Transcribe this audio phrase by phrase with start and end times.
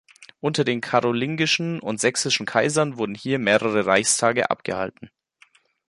[0.39, 5.11] Unter den karolingischen und sächsischen Kaisern wurden hier mehrere Reichstage abgehalten.